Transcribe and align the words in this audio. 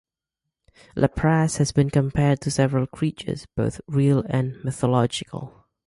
Lapras 0.97 1.57
has 1.57 1.71
been 1.71 1.91
compared 1.91 2.41
to 2.41 2.49
several 2.49 2.87
creatures 2.87 3.45
both 3.55 3.79
real 3.87 4.23
and 4.27 4.55
mythological. 4.63 5.67